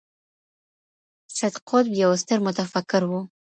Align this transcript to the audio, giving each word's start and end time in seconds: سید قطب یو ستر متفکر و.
سید 1.35 1.55
قطب 1.67 1.85
یو 2.01 2.11
ستر 2.21 2.37
متفکر 2.45 3.01
و. 3.05 3.11